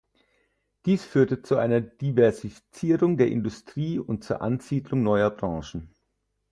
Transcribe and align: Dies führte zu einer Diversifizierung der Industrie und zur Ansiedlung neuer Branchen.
Dies 0.87 1.05
führte 1.05 1.43
zu 1.43 1.57
einer 1.57 1.79
Diversifizierung 1.79 3.17
der 3.17 3.27
Industrie 3.29 3.99
und 3.99 4.23
zur 4.23 4.41
Ansiedlung 4.41 5.03
neuer 5.03 5.29
Branchen. 5.29 5.93